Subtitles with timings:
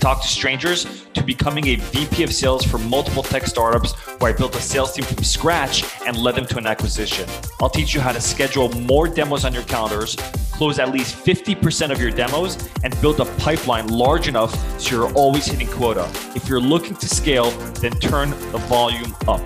[0.00, 4.36] talk to strangers to becoming a VP of sales for multiple tech startups where I
[4.36, 7.28] built a sales team from scratch and led them to an acquisition.
[7.60, 10.16] I'll teach you how to schedule more demos on your calendars,
[10.52, 15.12] close at least 50% of your demos, and build a pipeline large enough so you're
[15.14, 16.10] always hitting quota.
[16.34, 17.50] If you're looking to scale,
[17.82, 19.40] then turn the volume up.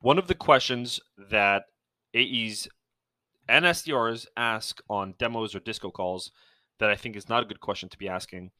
[0.00, 1.64] One of the questions that
[2.14, 2.68] AEs
[3.48, 6.30] and SDRs ask on demos or disco calls
[6.78, 8.50] that I think is not a good question to be asking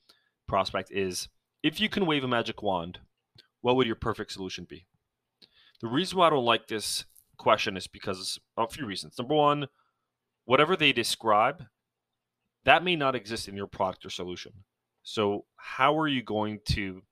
[0.47, 1.29] prospect is
[1.63, 2.99] if you can wave a magic wand,
[3.61, 4.87] what would your perfect solution be?
[5.81, 7.05] The reason why I don't like this
[7.39, 9.15] question is because of a few reasons.
[9.19, 9.67] Number one,
[10.45, 11.65] whatever they describe,
[12.65, 14.53] that may not exist in your product or solution.
[15.03, 17.03] So, how are you going to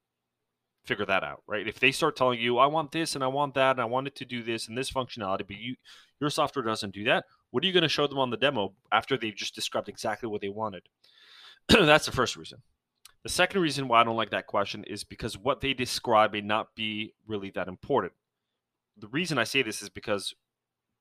[0.84, 1.66] figure that out, right?
[1.66, 4.06] If they start telling you, I want this and I want that and I want
[4.08, 5.76] it to do this and this functionality, but you
[6.20, 8.74] your software doesn't do that, what are you going to show them on the demo
[8.92, 10.82] after they've just described exactly what they wanted?
[11.68, 12.62] That's the first reason.
[13.22, 16.40] The second reason why I don't like that question is because what they describe may
[16.40, 18.12] not be really that important.
[18.96, 20.34] The reason I say this is because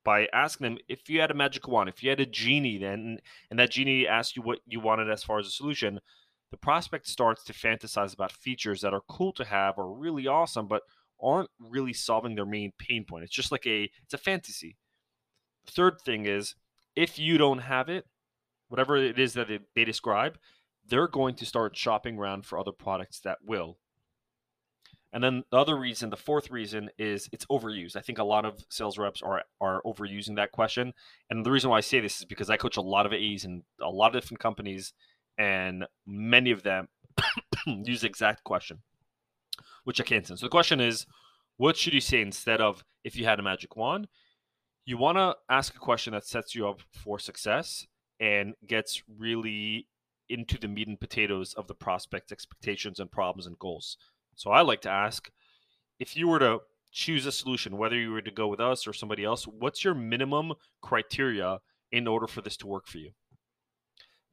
[0.04, 3.20] by asking them if you had a magic wand, if you had a genie, then
[3.50, 6.00] and that genie asked you what you wanted as far as a solution,
[6.52, 10.68] the prospect starts to fantasize about features that are cool to have or really awesome,
[10.68, 10.84] but
[11.22, 13.24] aren't really solving their main pain point.
[13.24, 14.78] It's just like a it's a fantasy.
[15.66, 16.56] Third thing is
[16.96, 18.06] if you don't have it,
[18.68, 20.38] whatever it is that they describe,
[20.88, 23.78] they're going to start shopping around for other products that will.
[25.14, 27.98] And then the other reason, the fourth reason is it's overused.
[27.98, 30.94] I think a lot of sales reps are are overusing that question.
[31.30, 33.44] And the reason why I say this is because I coach a lot of AEs
[33.44, 34.94] in a lot of different companies,
[35.42, 36.88] and many of them
[37.66, 38.80] use the exact question,
[39.84, 40.40] which I can't send.
[40.40, 41.06] So the question is,
[41.58, 44.08] what should you say instead of if you had a magic wand?
[44.86, 47.86] you want to ask a question that sets you up for success
[48.20, 49.88] and gets really
[50.30, 53.98] into the meat and potatoes of the prospect's expectations and problems and goals.
[54.36, 55.30] So I like to ask
[56.00, 56.60] if you were to
[56.92, 59.94] choose a solution, whether you were to go with us or somebody else, what's your
[59.94, 61.60] minimum criteria
[61.92, 63.12] in order for this to work for you?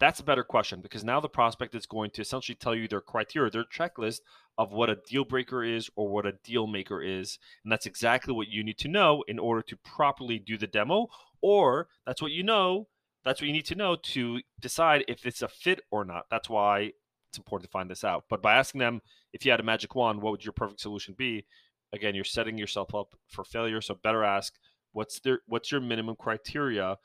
[0.00, 3.00] That's a better question because now the prospect is going to essentially tell you their
[3.00, 4.20] criteria, their checklist
[4.56, 7.38] of what a deal breaker is or what a deal maker is.
[7.64, 11.08] And that's exactly what you need to know in order to properly do the demo,
[11.42, 12.86] or that's what you know,
[13.24, 16.26] that's what you need to know to decide if it's a fit or not.
[16.30, 16.92] That's why
[17.28, 18.24] it's important to find this out.
[18.30, 21.14] But by asking them if you had a magic wand, what would your perfect solution
[21.18, 21.44] be?
[21.92, 23.80] Again, you're setting yourself up for failure.
[23.80, 24.54] So better ask
[24.92, 26.96] what's their what's your minimum criteria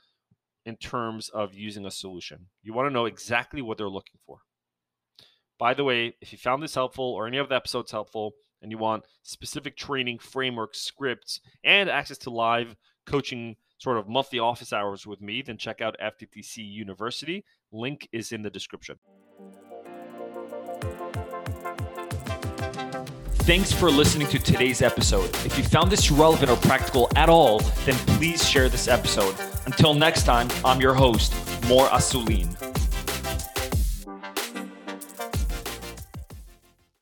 [0.66, 2.48] in terms of using a solution.
[2.62, 4.40] You want to know exactly what they're looking for.
[5.60, 8.72] By the way, if you found this helpful or any of the episodes helpful and
[8.72, 12.76] you want specific training frameworks, scripts, and access to live
[13.06, 17.44] coaching sort of monthly office hours with me, then check out FTTC University.
[17.72, 18.98] Link is in the description.
[23.44, 25.30] Thanks for listening to today's episode.
[25.46, 29.36] If you found this relevant or practical at all, then please share this episode.
[29.66, 31.34] Until next time, I'm your host,
[31.68, 32.73] Mor Asulin.